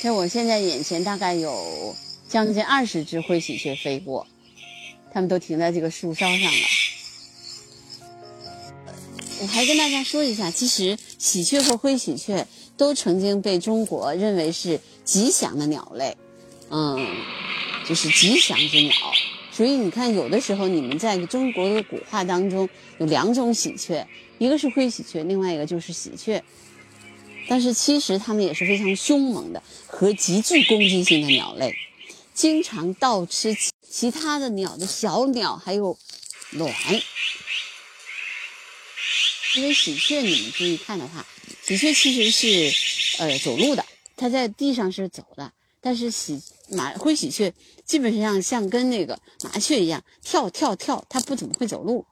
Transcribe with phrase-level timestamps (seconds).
[0.00, 1.96] 在我现在眼前大概有
[2.28, 4.26] 将近二十只灰喜鹊飞过，
[5.12, 6.68] 它们都停在这个树梢上了。
[9.40, 16.16] 我还跟大家说一下，其实喜鹊和灰喜鹊都曾经被中国认为是吉祥的鸟类，
[16.70, 17.04] 嗯，
[17.88, 18.92] 就是吉祥之鸟。
[19.50, 22.68] 所以你看，有的时候你们在中国的古画当中
[22.98, 24.06] 有两种喜鹊，
[24.38, 26.40] 一个是灰喜鹊，另外一个就是喜鹊。
[27.48, 31.74] 但是其实它们也是非常凶猛的和极具攻击性的鸟类，
[32.34, 33.56] 经常盗吃
[33.90, 35.98] 其他的鸟的小鸟还有
[36.50, 36.72] 卵。
[39.56, 41.26] 因为喜鹊，你们注意看的话，
[41.64, 47.54] 喜鹊其实是呃走路的，它在地上是走的，但是喜马灰喜鹊
[47.86, 52.04] 基本上像跟那个麻雀一样跳跳跳，它不怎么会走路，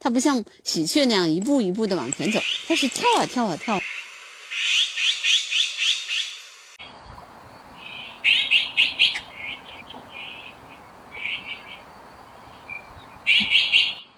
[0.00, 3.80] 它不像喜鹊那样一步一步的往前走，它是跳啊跳啊跳。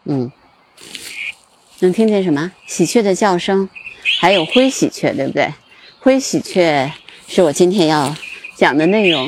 [0.06, 0.30] 嗯，
[1.80, 2.52] 能听见什么？
[2.66, 3.68] 喜鹊的叫声，
[4.20, 5.52] 还有灰喜鹊，对不对？
[6.00, 6.92] 灰喜鹊
[7.26, 8.14] 是我今天要
[8.56, 9.26] 讲的内容，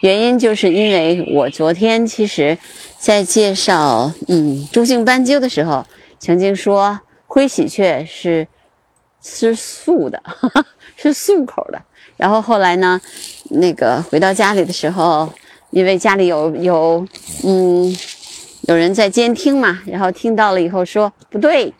[0.00, 2.58] 原因就是因为我昨天其实，
[2.98, 5.86] 在介绍嗯中性斑鸠的时候，
[6.18, 8.48] 曾经说灰喜鹊是
[9.22, 10.20] 吃素的，
[10.96, 11.80] 是素口的。
[12.16, 13.00] 然后后来呢，
[13.50, 15.32] 那个回到家里的时候，
[15.70, 17.06] 因为家里有有
[17.44, 17.96] 嗯。
[18.66, 21.72] 有人在监听嘛，然后听到了以后说不对，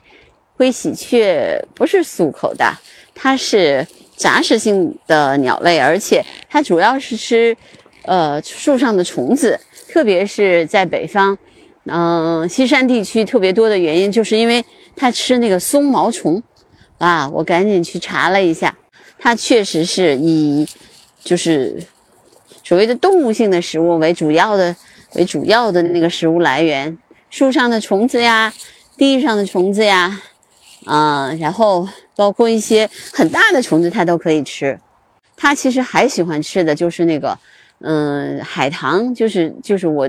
[0.57, 2.65] 灰喜鹊不是素口的，
[3.13, 3.85] 它是
[4.15, 7.57] 杂食性的鸟类，而且它主要是吃，
[8.03, 11.37] 呃树上的虫子，特别是在北方，
[11.87, 14.65] 嗯西山地区特别多的原因，就是因为
[14.95, 16.41] 它吃那个松毛虫，
[16.99, 18.73] 啊，我赶紧去查了一下，
[19.19, 20.65] 它确实是以
[21.25, 21.83] 就是
[22.63, 24.77] 所谓的动物性的食物为主要的。
[25.17, 26.97] 为主要的那个食物来源，
[27.31, 28.53] 树上的虫子呀，
[28.97, 30.21] 地上的虫子呀，
[30.85, 34.79] 啊，然后包括一些很大的虫子，它都可以吃。
[35.37, 37.39] 它其实还喜欢吃的就是那个，
[37.81, 40.09] 嗯，海棠，就是就是我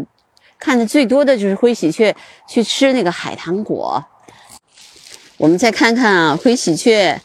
[0.58, 2.16] 看的最多的就是灰喜鹊
[2.48, 4.04] 去吃那个海棠果。
[5.38, 7.20] 我们再看看啊，灰喜鹊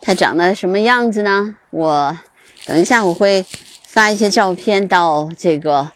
[0.00, 1.54] 它长得什么样子呢？
[1.70, 2.18] 我
[2.66, 3.44] 等一下我会
[3.86, 5.90] 发一些照片到这个。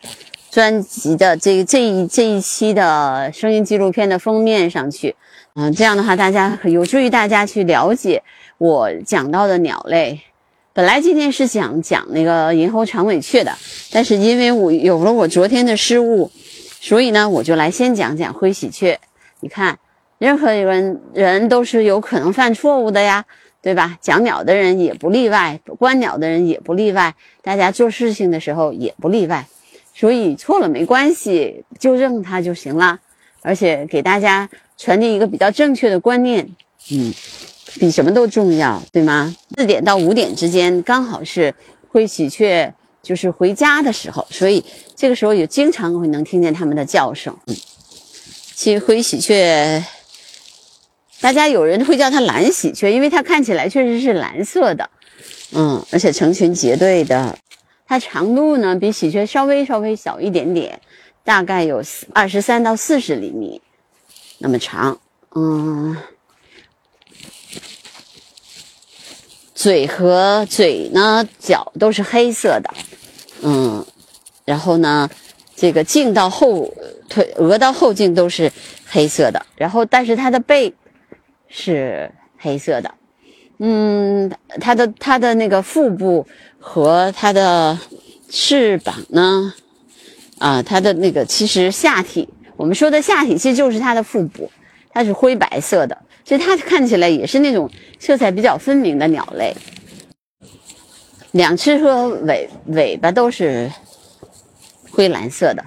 [0.51, 5.15] 专辑的这这一这一期的声音纪录片的封面上去，
[5.55, 8.21] 嗯，这样的话大家有助于大家去了解
[8.59, 10.21] 我讲到的鸟类。
[10.73, 13.53] 本来今天是想讲那个银喉长尾雀的，
[13.93, 16.29] 但是因为我有了我昨天的失误，
[16.81, 18.99] 所以呢，我就来先讲讲灰喜鹊。
[19.39, 19.79] 你看，
[20.19, 23.25] 任何人人都是有可能犯错误的呀，
[23.63, 23.97] 对吧？
[24.01, 29.47] 讲鸟的人也不例外，观鸟的人也不例外，大家做事情的时候也不例外。
[29.95, 32.99] 所以错了没关系，纠正它就行了，
[33.43, 36.49] 而且给大家传递一个比较正确的观念，
[36.91, 37.13] 嗯，
[37.79, 39.35] 比什么都重要，对吗？
[39.57, 41.55] 四点到五点之间刚好是
[41.89, 44.65] 灰喜鹊就是回家的时候，所以
[44.97, 47.37] 这个时候也经常会能听见它们的叫声。
[47.47, 47.57] 嗯，
[48.55, 49.85] 其实灰喜鹊，
[51.21, 54.89] 大家有人会叫它蓝喜鹊，因为它看起来确实是蓝色的，
[55.53, 57.37] 嗯，而且成群结队的。
[57.91, 60.81] 它长度呢比喜鹊稍微稍微小一点点，
[61.25, 61.83] 大概有
[62.15, 63.61] 二十三到四十厘米
[64.39, 65.01] 那么长。
[65.35, 65.97] 嗯，
[69.57, 72.73] 嘴和嘴呢脚都是黑色的。
[73.43, 73.85] 嗯，
[74.45, 75.11] 然后呢，
[75.57, 76.73] 这个颈到后
[77.09, 78.53] 腿额到后颈都是
[78.87, 79.45] 黑色的。
[79.57, 80.73] 然后，但是它的背
[81.49, 82.09] 是
[82.39, 82.95] 黑色的。
[83.61, 86.27] 嗯，它的它的那个腹部。
[86.63, 87.79] 和它的
[88.29, 89.55] 翅膀呢？
[90.37, 94.53] 啊，它的那个其实下体，我们说的下体其实就是它的腹部，
[94.91, 99.57] 它是灰白色的，所以它看起来也是那种色彩比较分明的鸟类。
[101.31, 103.73] 两翅和尾尾巴都是
[104.91, 105.65] 灰蓝色的，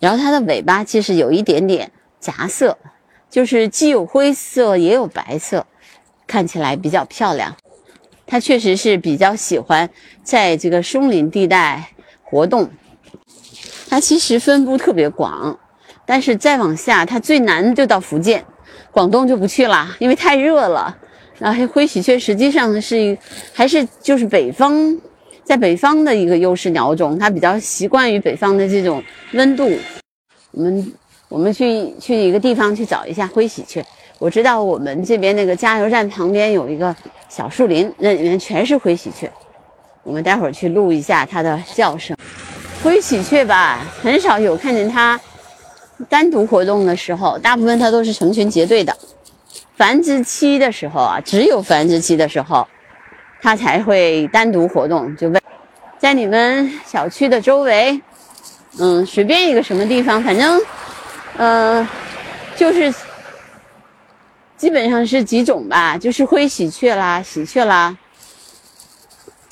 [0.00, 1.90] 然后它的尾巴其实有一点点
[2.20, 2.76] 杂色，
[3.30, 5.66] 就是既有灰色也有白色，
[6.26, 7.54] 看起来比较漂亮。
[8.26, 9.88] 它确实是比较喜欢
[10.22, 11.90] 在这个松林地带
[12.22, 12.70] 活动。
[13.88, 15.58] 它其实分布特别广，
[16.06, 18.44] 但是再往下，它最南就到福建，
[18.90, 20.96] 广东就不去了，因为太热了。
[21.38, 23.16] 然后灰喜鹊实际上是一
[23.52, 24.98] 还是就是北方，
[25.44, 29.70] 在北方的一个优势鸟种，它比较习惯于北方的这种温度。
[30.52, 30.92] 我们
[31.28, 33.84] 我们去去一个地方去找一下灰喜鹊。
[34.24, 36.96] 我知道我们这边那个加油站旁边有一个
[37.28, 39.30] 小树林，那里面全是灰喜鹊。
[40.02, 42.16] 我们待会儿去录一下它的叫声。
[42.82, 45.20] 灰喜鹊吧，很少有看见它
[46.08, 48.96] 单独活动的时候，大部分它都是成群结队的。
[49.76, 52.66] 繁殖期的时候啊，只有繁殖期的时候，
[53.42, 55.14] 它才会单独活动。
[55.18, 55.42] 就问，
[55.98, 58.00] 在你们小区的周围，
[58.78, 60.58] 嗯，随便一个什么地方，反正，
[61.36, 61.86] 呃，
[62.56, 62.90] 就是
[64.64, 67.98] 基本上是几种吧，就是灰喜鹊啦、喜鹊啦。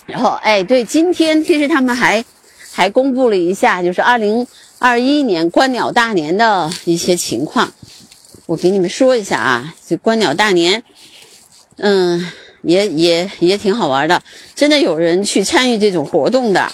[0.07, 2.25] 然后，哎，对，今天其实他们还
[2.73, 4.47] 还公布了一下，就是二零
[4.79, 7.71] 二一年观鸟大年的一些情况。
[8.47, 10.83] 我给你们说一下啊，这观鸟大年，
[11.77, 12.27] 嗯，
[12.63, 14.23] 也也也挺好玩的，
[14.55, 16.73] 真的有人去参与这种活动的。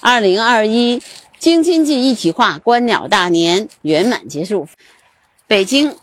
[0.00, 1.02] 二零二一
[1.38, 4.68] 京津冀一体化观鸟大年圆满结束，
[5.46, 5.96] 北京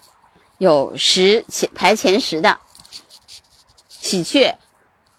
[0.57, 2.57] 有十前排前十的
[3.89, 4.55] 喜鹊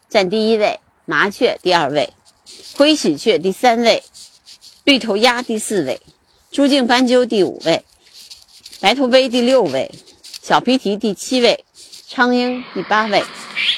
[0.09, 2.13] 占第一位，麻雀第二位，
[2.77, 4.03] 灰喜鹊第三位，
[4.85, 6.01] 绿头鸭第四位，
[6.51, 7.85] 朱颈斑鸠第五位。
[8.81, 9.91] 白头鹎第六位，
[10.23, 11.65] 小皮蹄第七位，
[12.09, 13.23] 苍鹰第八位，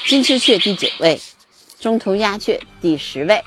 [0.06, 1.20] 金翅雀第九位，
[1.80, 3.42] 中头鸦雀第十位。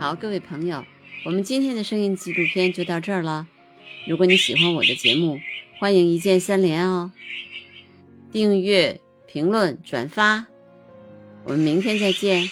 [0.00, 0.84] 好，各位朋友，
[1.24, 3.46] 我们今天的声音纪录片就到这儿了。
[4.06, 5.40] 如果你喜欢我的节目
[5.78, 7.12] 欢迎一键三连哦。
[8.32, 10.46] 订阅评论转发。
[11.44, 12.50] 我们明天再见。